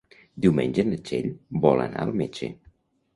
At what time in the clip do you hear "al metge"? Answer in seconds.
2.07-2.51